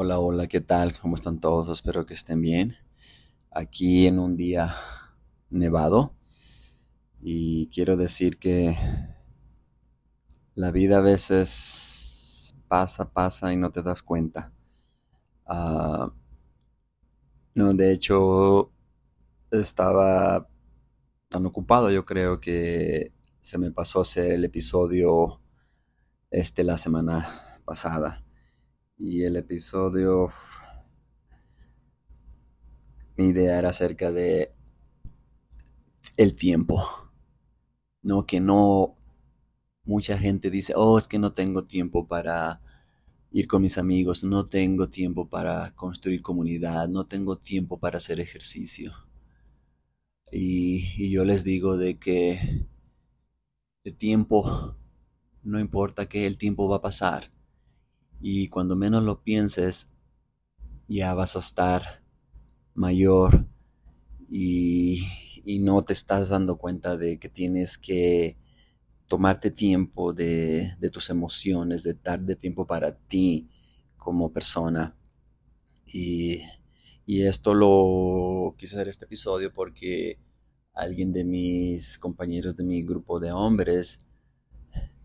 Hola, 0.00 0.20
hola, 0.20 0.46
¿qué 0.46 0.60
tal? 0.60 0.96
¿Cómo 1.00 1.16
están 1.16 1.40
todos? 1.40 1.68
Espero 1.70 2.06
que 2.06 2.14
estén 2.14 2.40
bien. 2.40 2.76
Aquí 3.50 4.06
en 4.06 4.20
un 4.20 4.36
día 4.36 4.76
nevado 5.50 6.14
y 7.20 7.68
quiero 7.70 7.96
decir 7.96 8.38
que 8.38 8.76
la 10.54 10.70
vida 10.70 10.98
a 10.98 11.00
veces 11.00 12.54
pasa, 12.68 13.10
pasa 13.10 13.52
y 13.52 13.56
no 13.56 13.72
te 13.72 13.82
das 13.82 14.04
cuenta. 14.04 14.52
Ah, 15.44 16.12
no, 17.56 17.74
de 17.74 17.90
hecho, 17.90 18.70
estaba 19.50 20.48
tan 21.28 21.44
ocupado, 21.44 21.90
yo 21.90 22.04
creo 22.04 22.38
que 22.40 23.12
se 23.40 23.58
me 23.58 23.72
pasó 23.72 24.02
hacer 24.02 24.30
el 24.30 24.44
episodio 24.44 25.40
este 26.30 26.62
la 26.62 26.76
semana 26.76 27.58
pasada. 27.64 28.27
Y 28.98 29.22
el 29.22 29.36
episodio, 29.36 30.32
mi 33.16 33.26
idea 33.28 33.58
era 33.58 33.68
acerca 33.68 34.10
de 34.10 34.52
el 36.16 36.36
tiempo. 36.36 36.82
No, 38.02 38.26
que 38.26 38.40
no, 38.40 38.96
mucha 39.84 40.18
gente 40.18 40.50
dice, 40.50 40.72
oh, 40.76 40.98
es 40.98 41.06
que 41.06 41.18
no 41.20 41.32
tengo 41.32 41.64
tiempo 41.64 42.08
para 42.08 42.60
ir 43.30 43.46
con 43.46 43.62
mis 43.62 43.78
amigos, 43.78 44.24
no 44.24 44.44
tengo 44.44 44.88
tiempo 44.88 45.28
para 45.28 45.74
construir 45.76 46.22
comunidad, 46.22 46.88
no 46.88 47.06
tengo 47.06 47.36
tiempo 47.38 47.78
para 47.78 47.98
hacer 47.98 48.18
ejercicio. 48.18 48.92
Y, 50.32 50.92
y 50.96 51.10
yo 51.10 51.24
les 51.24 51.44
digo 51.44 51.76
de 51.76 51.98
que 51.98 52.66
el 53.84 53.96
tiempo, 53.96 54.76
no 55.42 55.60
importa 55.60 56.08
que 56.08 56.26
el 56.26 56.38
tiempo 56.38 56.68
va 56.68 56.76
a 56.76 56.82
pasar. 56.82 57.30
Y 58.20 58.48
cuando 58.48 58.76
menos 58.76 59.04
lo 59.04 59.22
pienses, 59.22 59.88
ya 60.88 61.14
vas 61.14 61.36
a 61.36 61.40
estar 61.40 62.02
mayor 62.74 63.46
y, 64.28 65.02
y 65.44 65.58
no 65.60 65.82
te 65.82 65.92
estás 65.92 66.28
dando 66.28 66.56
cuenta 66.56 66.96
de 66.96 67.18
que 67.18 67.28
tienes 67.28 67.78
que 67.78 68.36
tomarte 69.06 69.50
tiempo 69.50 70.12
de, 70.12 70.74
de 70.78 70.90
tus 70.90 71.10
emociones, 71.10 71.82
de 71.82 71.94
darte 71.94 72.36
tiempo 72.36 72.66
para 72.66 72.96
ti 72.96 73.48
como 73.96 74.32
persona. 74.32 74.96
Y, 75.86 76.42
y 77.06 77.22
esto 77.22 77.54
lo 77.54 78.54
quise 78.58 78.76
hacer 78.76 78.88
este 78.88 79.06
episodio 79.06 79.52
porque 79.52 80.18
alguien 80.74 81.12
de 81.12 81.24
mis 81.24 81.98
compañeros 81.98 82.56
de 82.56 82.64
mi 82.64 82.82
grupo 82.82 83.18
de 83.18 83.32
hombres 83.32 84.00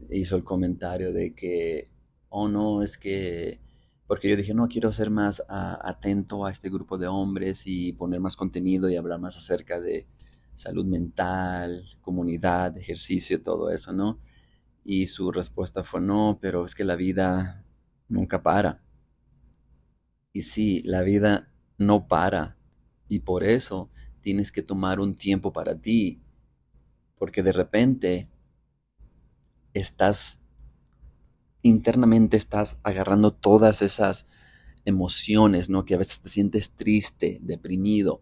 hizo 0.09 0.35
el 0.35 0.43
comentario 0.43 1.13
de 1.13 1.33
que, 1.33 1.92
oh 2.35 2.49
no, 2.49 2.81
es 2.81 2.97
que, 2.97 3.61
porque 4.07 4.27
yo 4.27 4.35
dije, 4.35 4.55
no, 4.55 4.67
quiero 4.67 4.91
ser 4.91 5.11
más 5.11 5.43
atento 5.47 6.45
a 6.45 6.51
este 6.51 6.71
grupo 6.71 6.97
de 6.97 7.05
hombres 7.05 7.61
y 7.67 7.93
poner 7.93 8.19
más 8.19 8.35
contenido 8.35 8.89
y 8.89 8.95
hablar 8.95 9.19
más 9.19 9.37
acerca 9.37 9.79
de 9.79 10.07
salud 10.55 10.83
mental, 10.83 11.85
comunidad, 12.01 12.75
ejercicio, 12.75 13.43
todo 13.43 13.69
eso, 13.69 13.93
¿no? 13.93 14.19
Y 14.83 15.07
su 15.07 15.31
respuesta 15.31 15.83
fue, 15.83 16.01
no, 16.01 16.39
pero 16.41 16.65
es 16.65 16.73
que 16.73 16.83
la 16.83 16.95
vida 16.95 17.63
nunca 18.09 18.41
para. 18.41 18.83
Y 20.31 20.41
sí, 20.41 20.81
la 20.81 21.03
vida 21.03 21.51
no 21.77 22.07
para. 22.07 22.57
Y 23.07 23.19
por 23.19 23.43
eso 23.43 23.91
tienes 24.21 24.51
que 24.51 24.63
tomar 24.63 24.99
un 24.99 25.15
tiempo 25.15 25.53
para 25.53 25.79
ti. 25.79 26.19
Porque 27.15 27.43
de 27.43 27.53
repente 27.53 28.27
estás 29.75 30.42
internamente 31.63 32.37
estás 32.37 32.77
agarrando 32.83 33.33
todas 33.33 33.81
esas 33.81 34.27
emociones, 34.85 35.69
¿no? 35.69 35.85
Que 35.85 35.95
a 35.95 35.97
veces 35.97 36.21
te 36.21 36.29
sientes 36.29 36.71
triste, 36.71 37.39
deprimido 37.41 38.21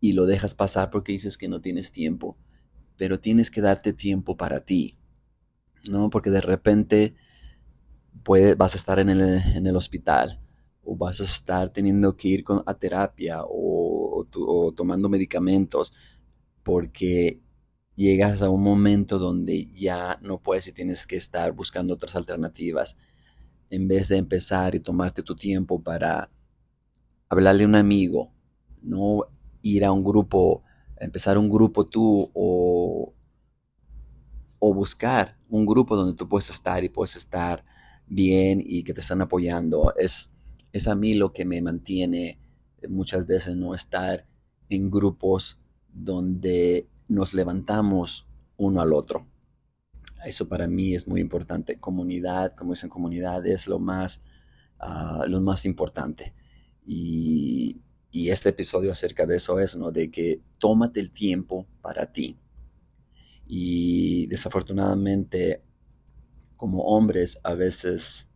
y 0.00 0.14
lo 0.14 0.26
dejas 0.26 0.54
pasar 0.54 0.90
porque 0.90 1.12
dices 1.12 1.38
que 1.38 1.48
no 1.48 1.60
tienes 1.60 1.92
tiempo. 1.92 2.36
Pero 2.96 3.20
tienes 3.20 3.50
que 3.50 3.60
darte 3.60 3.92
tiempo 3.92 4.36
para 4.36 4.64
ti, 4.64 4.98
¿no? 5.88 6.10
Porque 6.10 6.30
de 6.30 6.40
repente 6.40 7.14
vas 8.56 8.74
a 8.74 8.76
estar 8.76 8.98
en 8.98 9.10
el, 9.10 9.20
en 9.20 9.66
el 9.66 9.76
hospital 9.76 10.40
o 10.82 10.96
vas 10.96 11.20
a 11.20 11.24
estar 11.24 11.70
teniendo 11.70 12.16
que 12.16 12.28
ir 12.28 12.44
con, 12.44 12.62
a 12.66 12.74
terapia 12.74 13.42
o, 13.44 14.22
o, 14.22 14.26
o 14.32 14.72
tomando 14.72 15.08
medicamentos 15.08 15.92
porque 16.62 17.40
llegas 18.00 18.40
a 18.40 18.48
un 18.48 18.62
momento 18.62 19.18
donde 19.18 19.70
ya 19.74 20.18
no 20.22 20.38
puedes 20.38 20.66
y 20.66 20.72
tienes 20.72 21.06
que 21.06 21.16
estar 21.16 21.52
buscando 21.52 21.92
otras 21.92 22.16
alternativas. 22.16 22.96
En 23.68 23.88
vez 23.88 24.08
de 24.08 24.16
empezar 24.16 24.74
y 24.74 24.80
tomarte 24.80 25.22
tu 25.22 25.36
tiempo 25.36 25.82
para 25.82 26.30
hablarle 27.28 27.64
a 27.64 27.66
un 27.66 27.74
amigo, 27.74 28.32
no 28.80 29.24
ir 29.60 29.84
a 29.84 29.92
un 29.92 30.02
grupo, 30.02 30.64
empezar 30.96 31.36
un 31.36 31.50
grupo 31.50 31.86
tú 31.86 32.30
o, 32.32 33.12
o 34.58 34.74
buscar 34.74 35.36
un 35.50 35.66
grupo 35.66 35.94
donde 35.94 36.16
tú 36.16 36.26
puedes 36.26 36.48
estar 36.48 36.82
y 36.82 36.88
puedes 36.88 37.16
estar 37.16 37.62
bien 38.06 38.62
y 38.64 38.82
que 38.82 38.94
te 38.94 39.02
están 39.02 39.20
apoyando. 39.20 39.92
Es, 39.98 40.30
es 40.72 40.88
a 40.88 40.94
mí 40.94 41.12
lo 41.12 41.34
que 41.34 41.44
me 41.44 41.60
mantiene 41.60 42.40
muchas 42.88 43.26
veces 43.26 43.56
no 43.56 43.74
estar 43.74 44.26
en 44.70 44.90
grupos 44.90 45.58
donde 45.92 46.88
nos 47.10 47.34
levantamos 47.34 48.28
uno 48.56 48.80
al 48.80 48.92
otro. 48.92 49.26
Eso 50.24 50.48
para 50.48 50.68
mí 50.68 50.94
es 50.94 51.08
muy 51.08 51.20
importante. 51.20 51.76
Comunidad, 51.76 52.52
como 52.52 52.72
dicen, 52.72 52.88
comunidad 52.88 53.44
es 53.46 53.66
lo 53.66 53.78
más, 53.78 54.22
uh, 54.80 55.26
lo 55.26 55.40
más 55.40 55.64
importante. 55.64 56.34
Y, 56.86 57.80
y, 58.10 58.30
este 58.30 58.50
episodio 58.50 58.92
acerca 58.92 59.26
de 59.26 59.36
eso 59.36 59.58
es, 59.58 59.76
¿no? 59.76 59.90
De 59.90 60.10
que 60.10 60.40
tómate 60.58 61.00
el 61.00 61.10
tiempo 61.10 61.66
para 61.82 62.12
ti. 62.12 62.38
Y 63.46 64.26
desafortunadamente, 64.28 65.64
como 66.56 66.82
hombres, 66.82 67.40
a 67.42 67.54
veces 67.54 68.28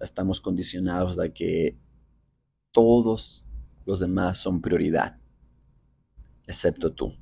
estamos 0.00 0.40
condicionados 0.40 1.16
de 1.16 1.32
que 1.32 1.78
todos 2.70 3.46
los 3.86 4.00
demás 4.00 4.38
son 4.38 4.60
prioridad, 4.60 5.18
excepto 6.46 6.92
tú 6.92 7.14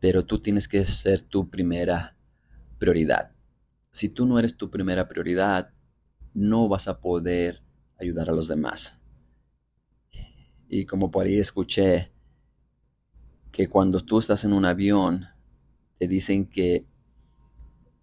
pero 0.00 0.24
tú 0.24 0.40
tienes 0.40 0.68
que 0.68 0.84
ser 0.84 1.20
tu 1.22 1.48
primera 1.48 2.16
prioridad. 2.78 3.34
Si 3.90 4.08
tú 4.08 4.26
no 4.26 4.38
eres 4.38 4.56
tu 4.56 4.70
primera 4.70 5.08
prioridad, 5.08 5.72
no 6.34 6.68
vas 6.68 6.86
a 6.88 7.00
poder 7.00 7.62
ayudar 7.98 8.28
a 8.28 8.34
los 8.34 8.48
demás. 8.48 8.98
Y 10.68 10.84
como 10.84 11.10
por 11.10 11.26
ahí 11.26 11.38
escuché 11.38 12.12
que 13.52 13.68
cuando 13.68 14.00
tú 14.00 14.18
estás 14.18 14.44
en 14.44 14.52
un 14.52 14.66
avión, 14.66 15.24
te 15.98 16.06
dicen 16.08 16.46
que 16.46 16.86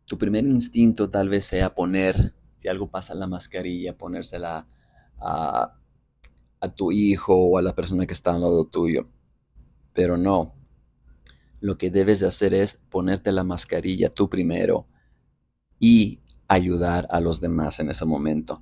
tu 0.05 0.17
primer 0.17 0.45
instinto 0.45 1.09
tal 1.09 1.29
vez 1.29 1.45
sea 1.45 1.75
poner, 1.75 2.33
si 2.57 2.67
algo 2.67 2.89
pasa, 2.89 3.13
la 3.13 3.27
mascarilla, 3.27 3.97
ponérsela 3.97 4.67
a, 5.19 5.79
a 6.59 6.69
tu 6.69 6.91
hijo 6.91 7.35
o 7.35 7.57
a 7.57 7.61
la 7.61 7.75
persona 7.75 8.07
que 8.07 8.13
está 8.13 8.33
al 8.33 8.41
lado 8.41 8.65
tuyo. 8.65 9.09
Pero 9.93 10.17
no, 10.17 10.55
lo 11.63 11.77
que 11.77 11.89
debes 11.89 12.19
de 12.19 12.27
hacer 12.27 12.53
es 12.53 12.77
ponerte 12.89 13.31
la 13.31 13.45
mascarilla 13.45 14.13
tú 14.13 14.29
primero 14.29 14.85
y 15.79 16.19
ayudar 16.49 17.07
a 17.09 17.21
los 17.21 17.39
demás 17.39 17.79
en 17.79 17.89
ese 17.89 18.03
momento. 18.03 18.61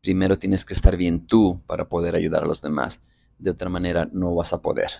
Primero 0.00 0.38
tienes 0.38 0.64
que 0.64 0.72
estar 0.72 0.96
bien 0.96 1.26
tú 1.26 1.60
para 1.66 1.90
poder 1.90 2.16
ayudar 2.16 2.44
a 2.44 2.46
los 2.46 2.62
demás. 2.62 3.02
De 3.38 3.50
otra 3.50 3.68
manera 3.68 4.08
no 4.10 4.34
vas 4.34 4.54
a 4.54 4.62
poder. 4.62 4.92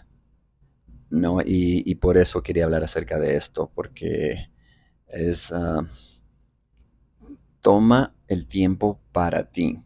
¿no? 1.08 1.38
Y, 1.42 1.94
por 1.94 2.18
eso 2.18 2.42
quería 2.42 2.64
hablar 2.64 2.84
acerca 2.84 3.18
de 3.18 3.34
esto, 3.34 3.72
porque 3.74 4.50
es... 5.06 5.50
Uh, 5.52 5.86
toma 7.62 8.14
el 8.28 8.46
tiempo 8.46 9.00
para 9.12 9.50
ti. 9.50 9.82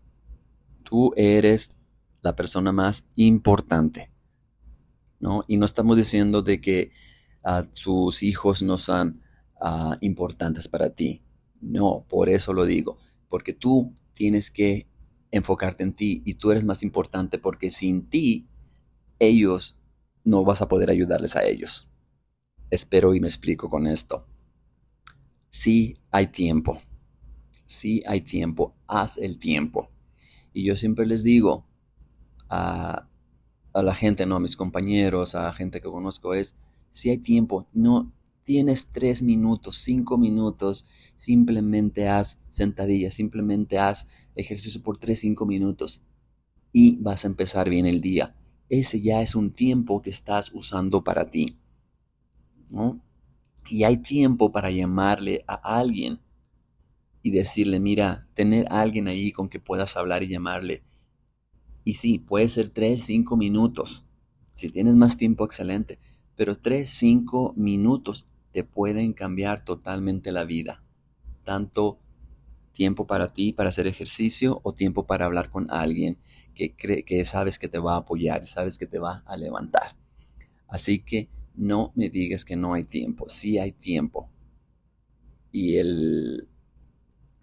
Tú 0.82 1.12
eres 1.14 1.70
la 2.22 2.34
persona 2.34 2.72
más 2.72 3.06
importante. 3.14 4.10
¿no? 5.20 5.44
Y 5.46 5.58
no 5.58 5.64
estamos 5.64 5.96
diciendo 5.96 6.42
de 6.42 6.60
que 6.60 6.90
tus 7.82 8.22
hijos 8.22 8.62
no 8.62 8.78
son 8.78 9.22
uh, 9.60 9.94
importantes 10.00 10.68
para 10.68 10.90
ti. 10.90 11.22
No, 11.60 12.04
por 12.08 12.28
eso 12.28 12.52
lo 12.52 12.64
digo, 12.64 12.98
porque 13.28 13.52
tú 13.52 13.94
tienes 14.14 14.50
que 14.50 14.86
enfocarte 15.30 15.84
en 15.84 15.92
ti 15.92 16.22
y 16.24 16.34
tú 16.34 16.50
eres 16.50 16.64
más 16.64 16.82
importante 16.82 17.38
porque 17.38 17.70
sin 17.70 18.08
ti 18.08 18.48
ellos 19.18 19.78
no 20.24 20.44
vas 20.44 20.62
a 20.62 20.68
poder 20.68 20.90
ayudarles 20.90 21.36
a 21.36 21.44
ellos. 21.44 21.88
Espero 22.70 23.14
y 23.14 23.20
me 23.20 23.28
explico 23.28 23.68
con 23.68 23.86
esto. 23.86 24.26
Sí 25.50 25.98
hay 26.10 26.28
tiempo. 26.28 26.80
Sí 27.66 28.02
hay 28.06 28.20
tiempo. 28.20 28.74
Haz 28.86 29.18
el 29.18 29.38
tiempo. 29.38 29.90
Y 30.52 30.64
yo 30.64 30.76
siempre 30.76 31.06
les 31.06 31.22
digo 31.22 31.66
a, 32.48 33.08
a 33.72 33.82
la 33.82 33.94
gente, 33.94 34.26
no 34.26 34.36
a 34.36 34.40
mis 34.40 34.56
compañeros, 34.56 35.34
a 35.34 35.52
gente 35.52 35.80
que 35.80 35.88
conozco, 35.88 36.34
es, 36.34 36.56
si 36.90 37.10
hay 37.10 37.18
tiempo, 37.18 37.66
no 37.72 38.12
tienes 38.42 38.90
tres 38.90 39.22
minutos, 39.22 39.76
cinco 39.76 40.18
minutos, 40.18 40.86
simplemente 41.16 42.08
haz 42.08 42.38
sentadillas, 42.50 43.14
simplemente 43.14 43.78
haz 43.78 44.06
ejercicio 44.34 44.82
por 44.82 44.96
tres, 44.96 45.20
cinco 45.20 45.46
minutos 45.46 46.02
y 46.72 46.96
vas 46.96 47.24
a 47.24 47.28
empezar 47.28 47.68
bien 47.68 47.86
el 47.86 48.00
día. 48.00 48.34
Ese 48.68 49.00
ya 49.00 49.22
es 49.22 49.34
un 49.34 49.52
tiempo 49.52 50.02
que 50.02 50.10
estás 50.10 50.52
usando 50.54 51.02
para 51.02 51.30
ti. 51.30 51.58
Y 53.68 53.84
hay 53.84 53.98
tiempo 53.98 54.52
para 54.52 54.70
llamarle 54.70 55.44
a 55.46 55.54
alguien 55.54 56.20
y 57.22 57.32
decirle, 57.32 57.80
mira, 57.80 58.28
tener 58.34 58.66
alguien 58.70 59.08
ahí 59.08 59.32
con 59.32 59.48
que 59.48 59.60
puedas 59.60 59.96
hablar 59.96 60.22
y 60.22 60.28
llamarle. 60.28 60.82
Y 61.84 61.94
sí, 61.94 62.18
puede 62.18 62.48
ser 62.48 62.68
tres, 62.68 63.04
cinco 63.04 63.36
minutos. 63.36 64.06
Si 64.54 64.70
tienes 64.70 64.94
más 64.94 65.16
tiempo, 65.16 65.44
excelente. 65.44 65.98
Pero 66.40 66.56
tres, 66.56 66.88
cinco 66.88 67.52
minutos 67.54 68.26
te 68.52 68.64
pueden 68.64 69.12
cambiar 69.12 69.62
totalmente 69.62 70.32
la 70.32 70.44
vida. 70.44 70.82
Tanto 71.44 71.98
tiempo 72.72 73.06
para 73.06 73.34
ti, 73.34 73.52
para 73.52 73.68
hacer 73.68 73.86
ejercicio, 73.86 74.58
o 74.62 74.72
tiempo 74.72 75.06
para 75.06 75.26
hablar 75.26 75.50
con 75.50 75.70
alguien 75.70 76.16
que, 76.54 76.74
cree, 76.74 77.04
que 77.04 77.26
sabes 77.26 77.58
que 77.58 77.68
te 77.68 77.78
va 77.78 77.92
a 77.92 77.98
apoyar, 77.98 78.46
sabes 78.46 78.78
que 78.78 78.86
te 78.86 78.98
va 78.98 79.22
a 79.26 79.36
levantar. 79.36 79.98
Así 80.66 81.00
que 81.00 81.28
no 81.56 81.92
me 81.94 82.08
digas 82.08 82.46
que 82.46 82.56
no 82.56 82.72
hay 82.72 82.84
tiempo, 82.84 83.28
sí 83.28 83.58
hay 83.58 83.72
tiempo. 83.72 84.30
Y 85.52 85.76
el 85.76 86.48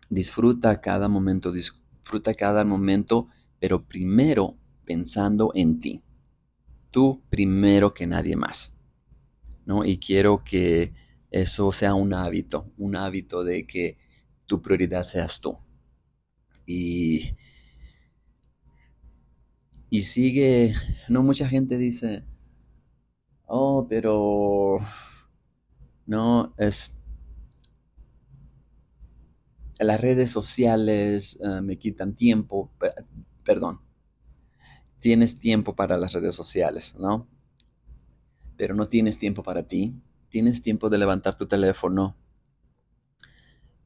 disfruta 0.09 0.81
cada 0.81 1.07
momento, 1.07 1.51
disfruta 1.51 2.33
cada 2.33 2.65
momento, 2.65 3.27
pero 3.59 3.85
primero 3.85 4.57
pensando 4.85 5.51
en 5.53 5.79
ti. 5.79 6.01
Tú 6.89 7.21
primero 7.29 7.94
que 7.94 8.07
nadie 8.07 8.35
más. 8.35 8.73
¿No? 9.67 9.85
Y 9.85 9.99
quiero 9.99 10.43
que 10.45 10.93
eso 11.29 11.71
sea 11.73 11.93
un 11.93 12.13
hábito, 12.13 12.71
un 12.77 12.95
hábito 12.95 13.43
de 13.43 13.67
que 13.67 13.97
tu 14.45 14.61
prioridad 14.61 15.03
seas 15.03 15.41
tú. 15.41 15.57
Y, 16.65 17.35
y 19.89 20.01
sigue, 20.03 20.73
no 21.09 21.21
mucha 21.21 21.49
gente 21.49 21.77
dice, 21.77 22.23
oh, 23.45 23.85
pero 23.89 24.79
no, 26.05 26.53
es, 26.57 26.97
las 29.79 29.99
redes 29.99 30.31
sociales 30.31 31.37
eh, 31.43 31.61
me 31.61 31.77
quitan 31.77 32.15
tiempo, 32.15 32.71
perdón, 33.43 33.81
tienes 34.99 35.37
tiempo 35.39 35.75
para 35.75 35.97
las 35.97 36.13
redes 36.13 36.35
sociales, 36.35 36.95
¿no? 36.97 37.27
Pero 38.57 38.75
no 38.75 38.88
tienes 38.88 39.19
tiempo 39.19 39.44
para 39.44 39.63
ti, 39.68 39.95
tienes 40.30 40.62
tiempo 40.62 40.89
de 40.89 40.98
levantar 40.98 41.38
tu 41.38 41.45
teléfono, 41.45 42.18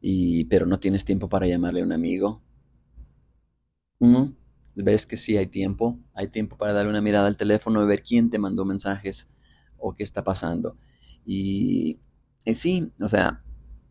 y, 0.02 0.46
pero 0.46 0.66
no 0.66 0.80
tienes 0.80 1.06
tiempo 1.06 1.30
para 1.30 1.48
llamarle 1.48 1.82
a 1.82 1.86
un 1.86 1.94
amigo. 1.94 2.42
¿No? 4.00 4.36
Ves 4.74 5.06
que 5.06 5.16
sí 5.16 5.38
hay 5.38 5.46
tiempo, 5.48 6.00
hay 6.14 6.28
tiempo 6.28 6.58
para 6.58 6.74
darle 6.74 6.90
una 6.90 7.02
mirada 7.02 7.28
al 7.28 7.38
teléfono 7.38 7.84
y 7.84 7.88
ver 7.88 8.02
quién 8.02 8.32
te 8.32 8.40
mandó 8.40 8.66
mensajes 8.66 9.30
o 9.78 9.94
qué 9.96 10.04
está 10.04 10.24
pasando. 10.24 10.78
Y, 11.24 12.00
sí, 12.54 12.92
o 13.00 13.08
sea, 13.08 13.44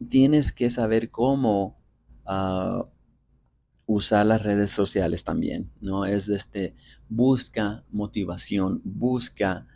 tienes 0.09 0.51
que 0.51 0.69
saber 0.69 1.11
cómo 1.11 1.79
ah, 2.27 2.89
usar 3.87 4.27
las 4.27 4.43
redes 4.43 4.71
sociales 4.71 5.23
también, 5.23 5.71
¿no? 5.81 6.07
Es 6.07 6.29
este, 6.29 6.75
busca 7.09 7.85
motivación, 7.91 8.81
busca 8.85 9.69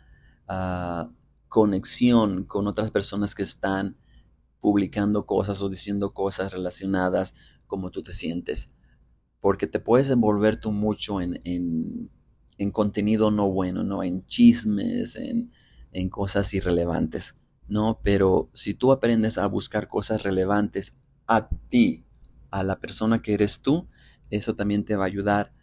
ah, 0.47 1.09
conexión 1.49 2.43
con 2.43 2.67
otras 2.67 2.91
personas 2.91 3.35
que 3.35 3.43
están 3.43 3.97
publicando 4.59 5.25
cosas 5.25 5.61
o 5.61 5.69
diciendo 5.69 6.13
cosas 6.13 6.51
relacionadas 6.51 7.33
como 7.67 7.91
tú 7.91 8.01
te 8.01 8.11
sientes. 8.11 8.69
Porque 9.39 9.67
te 9.67 9.79
puedes 9.79 10.09
envolver 10.09 10.57
tú 10.57 10.71
mucho 10.71 11.21
en, 11.21 11.39
en, 11.43 12.71
contenido 12.71 13.31
no 13.31 13.49
bueno, 13.51 13.83
¿no? 13.83 14.01
En 14.01 14.25
chismes, 14.25 15.15
en, 15.15 15.51
en 15.91 16.09
cosas 16.09 16.53
irrelevantes, 16.53 17.35
¿no? 17.67 17.99
Pero 18.03 18.49
si 18.53 18.73
tú 18.73 18.91
aprendes 18.91 19.37
a 19.37 19.45
buscar 19.47 19.87
cosas 19.87 20.23
relevantes 20.23 20.97
a 21.27 21.47
ti, 21.69 22.05
a 22.49 22.63
la 22.63 22.79
persona 22.79 23.21
que 23.21 23.33
eres 23.33 23.61
tú, 23.61 23.87
eso 24.29 24.55
también 24.55 24.83
te 24.83 24.95
va 24.95 25.03
a 25.03 25.07
ayudar 25.07 25.53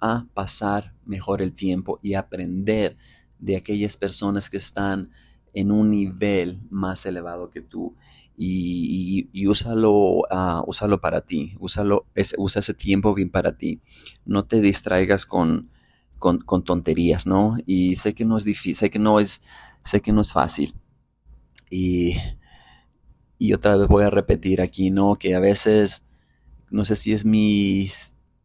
a 0.00 0.26
pasar 0.34 0.94
mejor 1.04 1.42
el 1.42 1.54
tiempo 1.54 1.98
y 2.02 2.14
aprender 2.14 2.96
de 3.38 3.56
aquellas 3.56 3.96
personas 3.96 4.50
que 4.50 4.56
están 4.56 5.10
en 5.52 5.70
un 5.70 5.90
nivel 5.90 6.60
más 6.70 7.06
elevado 7.06 7.50
que 7.50 7.60
tú 7.60 7.94
y, 8.36 9.46
úsalo, 9.46 10.22
ah, 10.30 10.62
úsalo 10.66 11.00
para 11.00 11.20
ti, 11.20 11.54
úsalo, 11.60 12.06
usa 12.38 12.60
ese 12.60 12.74
tiempo 12.74 13.14
bien 13.14 13.30
para 13.30 13.56
ti. 13.56 13.80
No 14.24 14.44
te 14.44 14.60
distraigas 14.60 15.26
con, 15.26 15.70
con, 16.18 16.64
tonterías, 16.64 17.26
¿no? 17.26 17.56
Y 17.66 17.96
sé 17.96 18.14
que 18.14 18.24
no 18.24 18.36
es 18.36 18.44
difícil, 18.44 18.74
sé 18.74 18.90
que 18.90 18.98
no 18.98 19.20
es, 19.20 19.40
sé 19.82 20.00
que 20.00 20.12
no 20.12 20.20
es 20.20 20.32
fácil. 20.32 20.74
Y, 21.70 22.16
y 23.38 23.52
otra 23.52 23.76
vez 23.76 23.88
voy 23.88 24.04
a 24.04 24.10
repetir 24.10 24.60
aquí, 24.60 24.90
¿no? 24.90 25.14
Que 25.16 25.34
a 25.34 25.40
veces, 25.40 26.02
no 26.70 26.84
sé 26.84 26.96
si 26.96 27.12
es 27.12 27.24
mi 27.24 27.88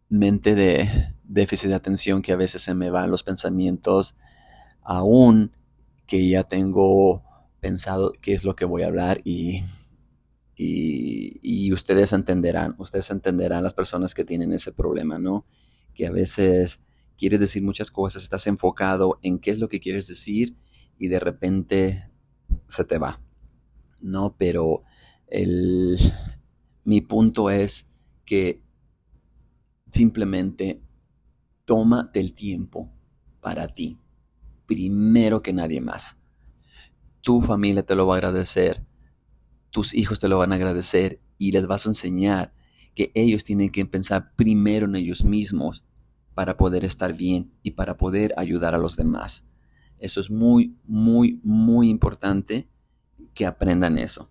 mente 0.09 0.56
de 0.56 1.15
déficit 1.24 1.69
de 1.69 1.75
atención 1.75 2.21
que 2.21 2.31
a 2.31 2.36
veces 2.36 2.62
se 2.62 2.74
me 2.74 2.89
van 2.89 3.12
los 3.12 3.24
pensamientos 3.24 4.15
aún 4.89 5.51
que 6.07 6.27
ya 6.27 6.44
tengo 6.44 7.24
pensado 7.59 8.13
qué 8.21 8.33
es 8.33 8.44
lo 8.44 8.56
que 8.56 8.65
voy 8.65 8.81
a 8.81 8.88
hablar 8.88 9.21
y 9.24 9.62
y, 10.62 11.71
ustedes 11.71 12.12
entenderán, 12.12 12.75
ustedes 12.80 13.09
entenderán 13.12 13.63
las 13.63 13.74
personas 13.74 14.13
que 14.13 14.25
tienen 14.25 14.51
ese 14.51 14.74
problema, 14.74 15.18
¿no? 15.18 15.45
Que 15.94 16.06
a 16.06 16.12
veces 16.12 16.81
quieres 17.18 17.39
decir 17.39 17.63
muchas 17.63 17.91
cosas, 17.91 18.24
estás 18.24 18.45
enfocado 18.47 19.19
en 19.21 19.39
qué 19.39 19.51
es 19.51 19.59
lo 19.59 19.69
que 19.69 19.80
quieres 19.80 20.07
decir 20.07 20.57
y 20.97 21.07
de 21.07 21.19
repente 21.21 22.12
se 22.68 22.83
te 22.83 22.97
va, 22.97 23.21
¿no? 24.01 24.36
Pero 24.38 24.83
el, 25.27 25.97
mi 26.83 27.00
punto 27.00 27.50
es 27.50 27.88
que 28.25 28.62
simplemente 29.91 30.81
tómate 31.63 32.19
el 32.19 32.33
tiempo 32.33 32.91
para 33.39 33.69
ti, 33.69 34.01
primero 34.69 35.42
que 35.42 35.51
nadie 35.51 35.81
más. 35.81 36.16
Tu 37.21 37.42
familia 37.42 37.83
te 37.83 37.95
lo 37.95 38.06
va 38.06 38.13
a 38.13 38.18
agradecer, 38.18 38.86
tus 39.71 39.95
hijos 39.95 40.19
te 40.19 40.27
lo 40.27 40.38
van 40.38 40.51
a 40.51 40.56
agradecer 40.56 41.19
y 41.39 41.51
les 41.51 41.66
vas 41.66 41.88
a 41.88 41.89
enseñar 41.89 42.54
que 42.94 43.12
ellos 43.16 43.44
tienen 43.44 43.71
que 43.71 43.83
pensar 43.86 44.36
primero 44.36 44.86
en 44.86 44.95
ellos 44.95 45.25
mismos 45.25 45.83
para 46.36 46.55
poder 46.55 46.86
estar 46.86 47.13
bien 47.13 47.51
y 47.63 47.72
para 47.72 47.98
poder 47.98 48.34
ayudar 48.38 48.75
a 48.75 48.77
los 48.77 48.96
demás. 48.96 49.46
Eso 49.98 50.22
es 50.22 50.29
muy, 50.29 50.77
muy, 50.86 51.41
muy 51.43 51.89
importante 51.89 52.70
que 53.34 53.46
aprendan 53.46 53.98
eso. 53.98 54.29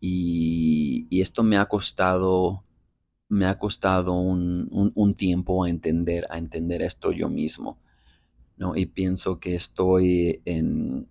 Y, 0.00 1.06
esto 1.20 1.44
me 1.44 1.56
ha 1.56 1.66
costado, 1.66 2.64
me 3.28 3.46
ha 3.46 3.58
costado 3.60 4.14
un, 4.14 5.14
tiempo 5.16 5.62
a 5.62 5.70
entender, 5.70 6.26
a 6.30 6.38
entender 6.38 6.82
esto 6.82 7.12
yo 7.12 7.28
mismo. 7.28 7.78
¿No? 8.56 8.76
Y 8.76 8.86
pienso 8.86 9.40
que 9.40 9.54
estoy 9.54 10.42
en, 10.44 11.08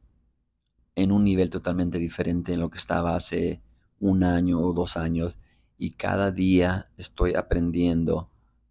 en 0.95 1.11
un 1.11 1.23
nivel 1.23 1.49
totalmente 1.49 1.97
diferente 1.99 2.53
en 2.53 2.59
lo 2.59 2.69
que 2.69 2.77
estaba 2.77 3.15
hace 3.15 3.61
un 3.99 4.23
año 4.23 4.59
o 4.59 4.73
dos 4.73 4.97
años 4.97 5.37
y 5.77 5.91
cada 5.91 6.31
día 6.31 6.91
estoy 6.97 7.35
aprendiendo 7.35 8.29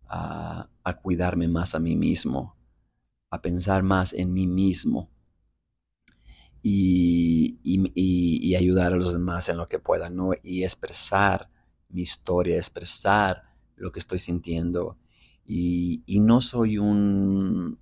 a, 0.08 0.68
cuidarme 1.02 1.46
más 1.46 1.76
a 1.76 1.78
mí 1.78 1.94
mismo, 1.94 2.56
a 3.30 3.40
pensar 3.40 3.84
más 3.84 4.12
en 4.12 4.32
mí 4.32 4.48
mismo 4.48 5.08
y, 6.62 7.58
ayudar 8.56 8.92
a 8.92 8.96
los 8.96 9.12
demás 9.12 9.48
en 9.48 9.56
lo 9.56 9.68
que 9.68 9.78
pueda, 9.78 10.10
¿no? 10.10 10.32
Y 10.42 10.64
expresar 10.64 11.48
mi 11.88 12.02
historia, 12.02 12.56
expresar 12.56 13.44
lo 13.76 13.92
que 13.92 14.00
estoy 14.00 14.18
sintiendo. 14.18 14.98
y 15.44 16.20
no 16.20 16.40
soy 16.40 16.78
un, 16.78 17.78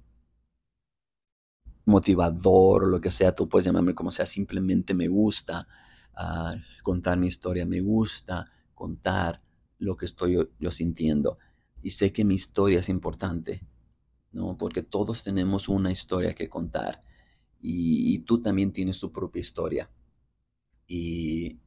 motivador 1.89 2.85
o 2.85 2.89
lo 2.89 3.01
que 3.01 3.11
sea, 3.11 3.35
tú 3.35 3.49
puedes 3.49 3.65
llamarme 3.65 3.95
como 3.95 4.11
sea, 4.11 4.27
simplemente 4.27 4.95
me 4.95 5.09
gusta 5.09 5.67
ah, 6.15 6.55
contar 6.83 7.19
mi 7.19 7.27
historia, 7.27 7.67
me 7.67 7.81
gusta 7.81 8.53
contar 8.75 9.43
lo 9.79 9.97
que 9.97 10.07
estoy 10.07 10.37
yo, 10.59 10.71
sintiendo. 10.71 11.39
Y 11.83 11.91
sé 11.91 12.13
que 12.13 12.25
mi 12.25 12.35
historia 12.35 12.81
es 12.81 12.89
importante, 12.89 13.67
¿no? 14.33 14.57
Porque 14.59 14.83
todos 14.83 15.23
tenemos 15.25 15.69
una 15.69 15.91
historia 15.91 16.35
que 16.35 16.49
contar 16.49 17.03
y, 17.61 18.21
tú 18.21 18.43
también 18.43 18.73
tienes 18.73 18.99
tu 18.99 19.11
propia 19.11 19.41
historia. 19.41 19.91
Y, 20.87 21.61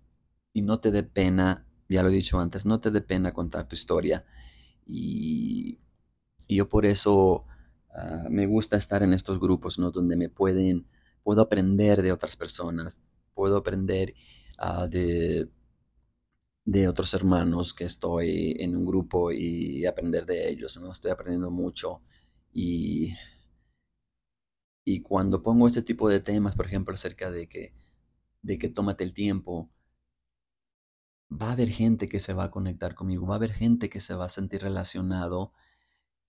y 0.54 0.62
no 0.62 0.80
te 0.80 0.92
dé 0.92 1.04
pena, 1.04 1.66
ya 1.90 2.04
lo 2.04 2.10
he 2.10 2.14
dicho 2.14 2.40
antes, 2.40 2.66
no 2.66 2.80
te 2.80 2.92
dé 2.92 3.02
pena 3.02 3.34
contar 3.34 3.68
tu 3.68 3.76
historia. 3.76 4.26
Y, 4.86 5.80
y 6.48 6.58
yo 6.58 6.70
por 6.70 6.86
eso 6.86 7.46
Ah, 7.94 8.28
me 8.30 8.46
gusta 8.48 8.78
estar 8.78 9.04
en 9.04 9.14
estos 9.14 9.40
grupos, 9.40 9.80
¿no? 9.80 9.92
Donde 9.92 10.16
me 10.16 10.30
pueden, 10.30 10.88
puedo 11.24 11.42
aprender 11.42 12.02
de 12.02 12.12
otras 12.12 12.36
personas 12.36 12.98
puedo 13.34 13.58
aprender 13.58 14.14
ah, 14.58 14.88
de, 14.88 15.50
de 16.66 16.88
otros 16.88 17.14
hermanos 17.14 17.74
que 17.74 17.86
estoy 17.86 18.56
en 18.60 18.76
un 18.76 18.86
grupo 18.86 19.32
y 19.32 19.86
aprender 19.86 20.26
de 20.26 20.50
ellos, 20.50 20.80
¿no? 20.80 20.92
Estoy 20.92 21.12
aprendiendo 21.12 21.52
mucho 21.52 22.02
y, 22.54 23.16
y 24.86 25.02
cuando 25.02 25.42
pongo 25.42 25.68
este 25.68 25.82
tipo 25.82 26.10
de 26.10 26.20
temas, 26.20 26.56
por 26.56 26.66
ejemplo, 26.68 26.94
acerca 26.94 27.32
de 27.32 27.48
que, 27.48 27.74
de 28.44 28.58
que 28.60 28.70
tómate 28.70 29.04
el 29.04 29.14
tiempo, 29.14 29.72
va 31.32 31.50
a 31.50 31.52
haber 31.54 31.70
gente 31.70 32.08
que 32.10 32.20
se 32.20 32.34
va 32.34 32.46
a 32.46 32.52
conectar 32.52 32.94
conmigo, 32.94 33.26
va 33.26 33.36
a 33.36 33.38
haber 33.38 33.54
gente 33.54 33.90
que 33.90 34.02
se 34.02 34.14
va 34.16 34.26
a 34.26 34.30
sentir 34.30 34.62
relacionado 34.62 35.54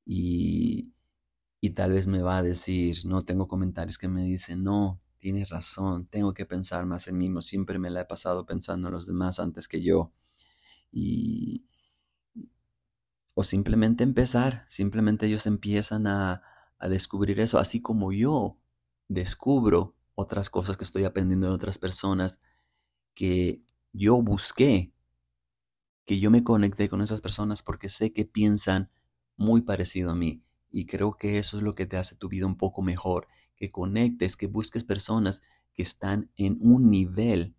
y, 0.07 0.92
y 1.65 1.71
tal 1.71 1.93
vez 1.93 2.09
me 2.09 2.23
va 2.23 2.39
a 2.39 2.43
decir, 2.43 3.07
no, 3.07 3.25
tengo 3.25 3.47
comentarios 3.47 3.97
que 3.97 4.09
me 4.09 4.25
dicen, 4.25 4.65
no, 4.65 5.01
tienes 5.21 5.49
razón, 5.49 6.07
tengo 6.07 6.35
que 6.35 6.45
pensar 6.45 6.87
más 6.87 7.07
en 7.07 7.17
mí 7.17 7.27
mismo, 7.27 7.41
siempre 7.41 7.79
me 7.79 7.89
la 7.89 8.01
he 8.01 8.05
pasado 8.05 8.45
pensando 8.45 8.89
en 8.89 8.95
los 8.95 9.07
demás 9.07 9.39
antes 9.39 9.69
que 9.69 9.81
yo. 9.81 10.13
Y, 10.91 11.69
o 13.35 13.45
simplemente 13.45 14.03
empezar, 14.03 14.65
simplemente 14.67 15.27
ellos 15.27 15.47
empiezan 15.47 16.09
a, 16.09 16.43
a 16.81 16.89
descubrir 16.89 17.39
eso, 17.39 17.61
así 17.61 17.81
como 17.81 18.13
yo 18.13 18.59
descubro 19.07 19.95
otras 20.17 20.51
cosas 20.51 20.77
que 20.77 20.85
estoy 20.85 21.05
aprendiendo 21.05 21.47
de 21.47 21.55
otras 21.55 21.79
personas 21.79 22.41
que 23.15 23.63
yo 23.93 24.21
busqué, 24.21 24.93
que 26.07 26.19
yo 26.19 26.33
me 26.33 26.43
conecté 26.43 26.89
con 26.89 27.03
esas 27.03 27.21
personas 27.21 27.63
porque 27.63 27.89
sé 27.89 28.13
que 28.13 28.25
piensan 28.25 28.91
muy 29.37 29.61
parecido 29.61 30.11
a 30.11 30.17
mí 30.17 30.43
y 30.73 30.87
creo 30.87 31.17
que 31.17 31.39
eso 31.39 31.59
es 31.59 31.63
lo 31.63 31.75
que 31.75 31.87
te 31.87 31.99
hace 31.99 32.17
tu 32.17 32.29
vida 32.29 32.47
un 32.47 32.57
poco 32.57 32.83
mejor, 32.83 33.29
que 33.57 33.71
conectes, 33.71 34.37
que 34.37 34.47
busques 34.47 34.83
personas 34.83 35.43
que 35.75 35.83
están 35.83 36.31
en 36.37 36.59
un 36.61 36.91
nivel 36.91 37.55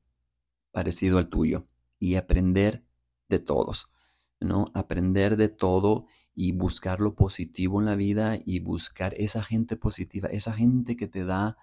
parecido 0.72 1.20
al 1.20 1.29
tuyo 1.29 1.67
y 2.00 2.15
aprender 2.15 2.84
de 3.29 3.39
todos, 3.39 3.91
¿no? 4.39 4.72
Aprender 4.74 5.38
de 5.38 5.50
todo 5.50 6.08
y 6.36 6.51
buscar 6.51 7.00
lo 7.00 7.15
positivo 7.15 7.79
en 7.79 7.86
la 7.86 7.96
vida 7.96 8.39
y 8.43 8.60
buscar 8.60 9.13
esa 9.17 9.43
gente 9.43 9.77
positiva, 9.77 10.27
esa 10.29 10.53
gente 10.53 10.98
que 10.98 11.08
te 11.08 11.24
da 11.24 11.58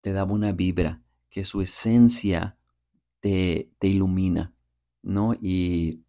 te 0.00 0.12
da 0.12 0.24
buena 0.24 0.52
vibra, 0.52 1.02
que 1.28 1.44
su 1.44 1.60
esencia 1.60 2.56
te, 3.20 3.70
te 3.78 3.88
ilumina, 3.88 4.54
¿no? 5.02 5.34
Y, 5.34 6.04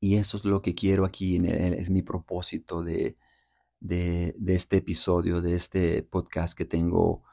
y, 0.00 0.16
eso 0.16 0.36
es 0.36 0.44
lo 0.44 0.62
que 0.62 0.74
quiero 0.74 1.04
aquí, 1.04 1.40
es 1.44 1.90
mi 1.90 2.02
propósito 2.02 2.84
de, 2.84 3.16
de, 3.80 4.34
este 4.46 4.78
episodio, 4.78 5.40
de 5.40 5.54
este 5.56 6.02
podcast 6.02 6.56
que 6.56 6.64
tengo 6.64 7.24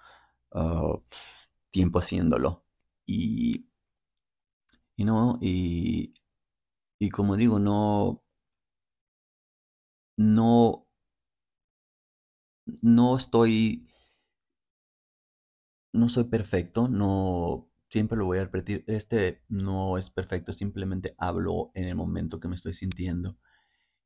uh, 0.51 1.01
tiempo 1.71 1.99
haciéndolo. 1.99 2.65
Y, 3.05 3.69
y 4.95 5.05
no, 5.05 5.37
y, 5.41 6.13
y 6.99 7.09
como 7.09 7.35
digo, 7.37 7.59
no, 7.59 8.23
no, 10.17 10.87
no 12.81 13.15
estoy, 13.15 13.87
no 15.93 16.09
soy 16.09 16.25
perfecto, 16.25 16.87
no, 16.87 17.69
siempre 17.89 18.17
lo 18.17 18.25
voy 18.25 18.39
a 18.39 18.43
repetir, 18.45 18.83
este 18.87 19.43
no 19.49 19.97
es 19.97 20.09
perfecto, 20.09 20.53
simplemente 20.53 21.15
hablo 21.17 21.71
en 21.75 21.85
el 21.87 21.95
momento 21.95 22.39
que 22.39 22.47
me 22.47 22.55
estoy 22.55 22.73
sintiendo. 22.73 23.37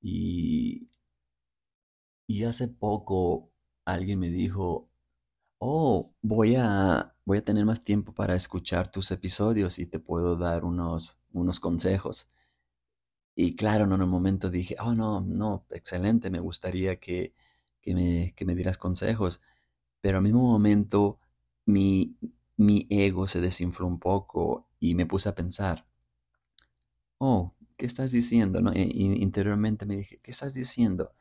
Y, 0.01 0.87
y 2.29 2.43
hace 2.43 2.67
poco 2.67 3.51
alguien 3.85 4.19
me 4.19 4.29
dijo, 4.29 4.87
oh, 5.59 6.13
voy 6.21 6.55
a, 6.57 7.15
voy 7.25 7.39
a 7.39 7.43
tener 7.43 7.65
más 7.65 7.83
tiempo 7.83 8.13
para 8.13 8.35
escuchar 8.35 8.91
tus 8.91 9.09
episodios 9.09 9.79
y 9.79 9.87
te 9.87 9.97
puedo 9.99 10.37
dar 10.37 10.63
unos, 10.63 11.19
unos 11.33 11.59
consejos. 11.59 12.29
Y 13.33 13.55
claro, 13.55 13.85
en 13.85 13.93
un 13.93 14.07
momento 14.07 14.51
dije, 14.51 14.75
oh, 14.79 14.93
no, 14.93 15.21
no, 15.21 15.65
excelente, 15.71 16.29
me 16.29 16.39
gustaría 16.39 16.97
que, 16.97 17.33
que, 17.81 17.95
me, 17.95 18.33
que 18.35 18.45
me 18.45 18.53
dieras 18.53 18.77
consejos. 18.77 19.41
Pero 19.99 20.17
al 20.17 20.23
mismo 20.23 20.43
momento 20.43 21.19
mi, 21.65 22.15
mi 22.57 22.85
ego 22.91 23.27
se 23.27 23.41
desinfló 23.41 23.87
un 23.87 23.99
poco 23.99 24.67
y 24.79 24.93
me 24.93 25.07
puse 25.07 25.29
a 25.29 25.35
pensar, 25.35 25.87
oh, 27.17 27.55
¿qué 27.75 27.87
estás 27.87 28.11
diciendo? 28.11 28.61
¿No? 28.61 28.71
Interiormente 28.75 29.87
me 29.87 29.97
dije, 29.97 30.19
¿qué 30.21 30.29
estás 30.29 30.53
diciendo? 30.53 31.11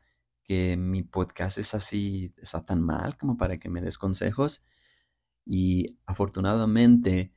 Que 0.49 0.77
mi 0.77 1.03
podcast 1.03 1.59
es 1.59 1.75
así, 1.75 2.33
está 2.41 2.65
tan 2.65 2.81
mal 2.81 3.19
como 3.19 3.37
para 3.37 3.59
que 3.59 3.69
me 3.69 3.81
des 3.81 3.99
consejos. 3.99 4.63
Y 5.45 5.99
afortunadamente 6.07 7.31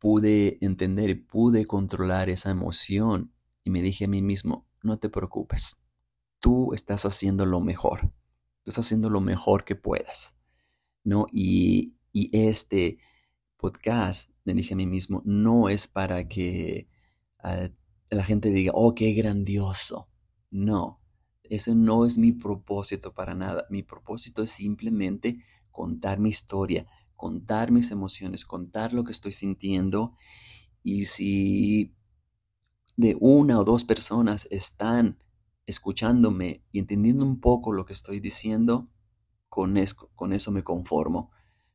pude 0.00 0.58
entender 0.60 1.24
pude 1.24 1.64
controlar 1.64 2.28
esa 2.28 2.50
emoción 2.50 3.32
y 3.62 3.70
me 3.70 3.82
dije 3.82 4.06
a 4.06 4.08
mí 4.08 4.20
mismo, 4.20 4.66
no 4.82 4.98
te 4.98 5.08
preocupes, 5.08 5.76
tú 6.40 6.74
estás 6.74 7.06
haciendo 7.06 7.46
lo 7.46 7.60
mejor, 7.60 8.00
tú 8.64 8.70
estás 8.72 8.86
haciendo 8.86 9.10
lo 9.10 9.20
mejor 9.20 9.64
que 9.64 9.76
puedas, 9.76 10.34
¿no? 11.04 11.26
Y, 11.30 11.98
y 12.12 12.36
este 12.36 12.98
podcast, 13.58 14.28
me 14.44 14.54
dije 14.54 14.74
a 14.74 14.76
mí 14.76 14.86
mismo, 14.86 15.22
no 15.24 15.68
es 15.68 15.86
para 15.86 16.26
que 16.26 16.88
ah, 17.38 17.68
la 18.10 18.24
gente 18.24 18.50
diga, 18.50 18.72
oh, 18.74 18.92
qué 18.92 19.12
grandioso, 19.12 20.08
no, 20.50 20.99
ese 21.50 21.74
no 21.74 22.06
es 22.06 22.16
mi 22.16 22.32
propósito 22.32 23.12
para 23.12 23.34
nada. 23.34 23.66
Mi 23.70 23.82
propósito 23.82 24.42
es 24.42 24.50
simplemente 24.52 25.44
contar 25.70 26.18
mi 26.20 26.30
historia, 26.30 26.86
contar 27.16 27.72
mis 27.72 27.90
emociones, 27.90 28.46
contar 28.46 28.92
lo 28.92 29.04
que 29.04 29.12
estoy 29.12 29.32
sintiendo. 29.32 30.14
Y 30.82 31.06
si 31.06 31.94
de 32.96 33.16
una 33.20 33.58
o 33.58 33.64
dos 33.64 33.84
personas 33.84 34.46
están 34.50 35.18
escuchándome 35.66 36.64
y 36.70 36.78
entendiendo 36.78 37.24
un 37.24 37.40
poco 37.40 37.72
lo 37.72 37.84
que 37.84 37.94
estoy 37.94 38.20
diciendo, 38.20 38.88
con 39.48 39.76
eso, 39.76 40.10
con 40.14 40.32
eso 40.32 40.52
me 40.52 40.62
conformo. 40.62 41.32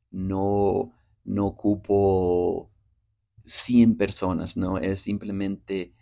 No, 0.09 0.93
no 1.25 1.45
ocupo 1.47 2.71
100 3.43 3.97
personas, 3.97 4.55
¿no? 4.55 4.77
Es 4.77 5.01
simplemente 5.01 5.93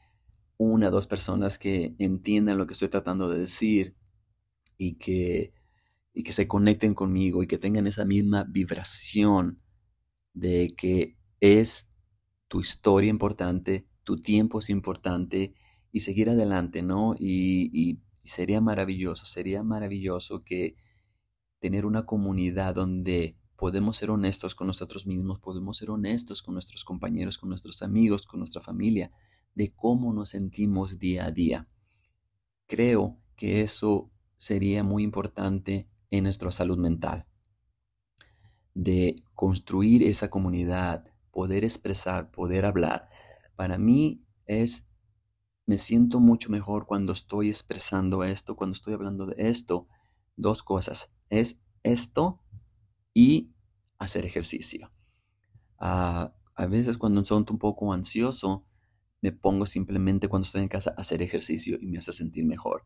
una 0.63 0.89
dos 0.89 1.07
personas 1.07 1.59
que 1.59 1.95
entiendan 1.99 2.57
lo 2.57 2.67
que 2.67 2.73
estoy 2.73 2.89
tratando 2.89 3.29
de 3.29 3.39
decir 3.39 3.95
y 4.77 4.95
que, 4.95 5.53
y 6.13 6.23
que 6.23 6.31
se 6.31 6.47
conecten 6.47 6.93
conmigo 6.93 7.43
y 7.43 7.47
que 7.47 7.57
tengan 7.57 7.87
esa 7.87 8.05
misma 8.05 8.45
vibración 8.49 9.61
de 10.33 10.73
que 10.77 11.17
es 11.39 11.87
tu 12.47 12.61
historia 12.61 13.09
importante, 13.09 13.87
tu 14.03 14.21
tiempo 14.21 14.59
es 14.59 14.69
importante 14.69 15.53
y 15.91 16.01
seguir 16.01 16.29
adelante, 16.29 16.81
¿no? 16.81 17.15
Y, 17.17 17.69
y, 17.71 18.01
sería 18.23 18.61
maravilloso, 18.61 19.25
sería 19.25 19.63
maravilloso 19.63 20.45
que 20.45 20.77
tener 21.59 21.85
una 21.85 22.05
comunidad 22.05 22.73
donde 22.73 23.37
podemos 23.57 23.97
ser 23.97 24.11
honestos 24.11 24.55
con 24.55 24.67
nosotros 24.67 25.05
mismos, 25.05 25.39
podemos 25.39 25.77
ser 25.77 25.91
honestos 25.91 26.41
con 26.41 26.53
nuestros 26.53 26.85
compañeros, 26.85 27.37
con 27.37 27.49
nuestros 27.49 27.81
amigos, 27.81 28.25
con 28.25 28.39
nuestra 28.39 28.61
familia, 28.61 29.11
de 29.55 29.73
cómo 29.73 30.13
nos 30.13 30.29
sentimos 30.29 30.99
día 30.99 31.25
a 31.25 31.31
día. 31.31 31.67
Creo 32.67 33.19
que 33.35 33.61
eso 33.61 34.11
sería 34.37 34.83
muy 34.83 35.03
importante 35.03 35.87
en 36.09 36.23
nuestra 36.23 36.51
salud 36.51 36.77
mental, 36.77 37.25
de 38.73 39.23
construir 39.33 40.03
esa 40.03 40.29
comunidad, 40.29 41.05
poder 41.31 41.63
expresar, 41.63 42.31
poder 42.31 42.65
hablar. 42.65 43.09
Para 43.55 43.77
mí 43.77 44.23
es, 44.45 44.87
me 45.65 45.77
siento 45.77 46.19
mucho 46.19 46.49
mejor 46.49 46.85
cuando 46.85 47.13
estoy 47.13 47.49
expresando 47.49 48.23
esto, 48.23 48.55
cuando 48.55 48.73
estoy 48.73 48.93
hablando 48.93 49.25
de 49.25 49.49
esto. 49.49 49.87
Dos 50.35 50.63
cosas, 50.63 51.11
es 51.29 51.57
esto 51.83 52.41
y 53.13 53.53
hacer 53.97 54.25
ejercicio. 54.25 54.91
Ah, 55.77 56.33
a 56.55 56.65
veces 56.65 56.97
cuando 56.97 57.23
soy 57.25 57.45
un 57.49 57.59
poco 57.59 57.93
ansioso, 57.93 58.65
me 59.23 59.31
pongo 59.31 59.65
simplemente 59.65 60.27
cuando 60.27 60.43
estoy 60.43 60.63
en 60.63 60.67
casa 60.67 60.93
a 60.97 60.99
hacer 60.99 61.21
ejercicio 61.21 61.77
y 61.79 61.87
me 61.87 61.97
hace 61.97 62.11
sentir 62.11 62.45
mejor. 62.45 62.85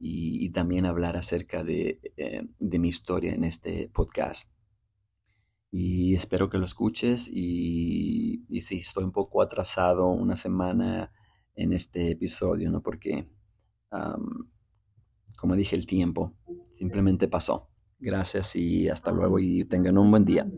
Y, 0.00 0.50
también 0.50 0.84
hablar 0.84 1.16
acerca 1.16 1.62
de, 1.62 2.00
eh, 2.16 2.42
de, 2.58 2.78
mi 2.80 2.88
historia 2.88 3.34
en 3.34 3.44
este 3.44 3.88
podcast. 3.88 4.50
Y 5.70 6.14
espero 6.16 6.50
que 6.50 6.58
lo 6.58 6.64
escuches 6.64 7.28
y, 7.32 8.44
sí, 8.62 8.78
estoy 8.78 9.04
un 9.04 9.12
poco 9.12 9.42
atrasado 9.42 10.08
una 10.08 10.34
semana 10.34 11.12
en 11.54 11.72
este 11.72 12.10
episodio, 12.10 12.72
¿no? 12.72 12.82
Porque, 12.82 13.30
como 15.36 15.54
dije, 15.54 15.76
el 15.76 15.86
tiempo 15.86 16.34
simplemente 16.72 17.28
pasó. 17.28 17.68
Gracias 18.00 18.56
y 18.56 18.88
hasta 18.88 19.12
luego 19.12 19.38
y 19.38 19.64
tengan 19.66 19.98
un 19.98 20.10
buen 20.10 20.24
día. 20.24 20.48